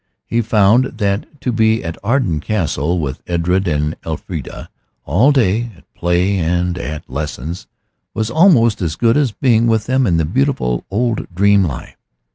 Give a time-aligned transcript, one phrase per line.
[0.25, 4.71] He found that to be at Arden Castle with Edred and Elfrida
[5.05, 7.67] all day, at play and at lessons,
[8.15, 11.97] was almost as good as being with them in the beautiful old dream life.